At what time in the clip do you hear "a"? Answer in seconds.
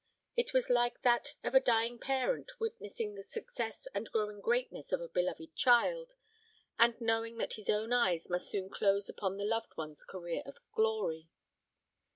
1.53-1.59, 4.99-5.07